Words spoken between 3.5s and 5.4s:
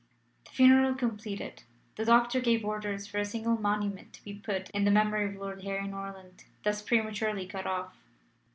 monument to be put in memory of